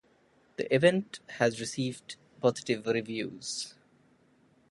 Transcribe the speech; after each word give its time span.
The 0.57 0.65
event 0.73 1.19
has 1.37 1.59
received 1.59 2.15
positive 2.41 2.87
reviews. 2.87 3.75